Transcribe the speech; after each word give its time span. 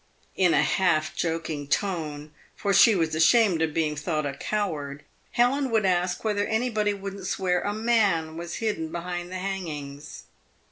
In 0.35 0.55
a 0.55 0.63
half 0.63 1.15
joking 1.15 1.67
tone— 1.67 2.31
for 2.55 2.73
she 2.73 2.95
was 2.95 3.13
ashamed 3.13 3.61
of 3.61 3.71
being 3.71 3.95
thought 3.95 4.25
a 4.25 4.33
coward— 4.33 5.03
Helen 5.33 5.69
would 5.69 5.85
ask 5.85 6.23
whether 6.23 6.43
anybody 6.47 6.91
wouldn't 6.91 7.27
swear 7.27 7.61
a 7.61 7.71
man 7.71 8.35
was 8.35 8.55
hidden 8.55 8.91
behind 8.91 9.31
the 9.31 9.37
hangings 9.37 10.23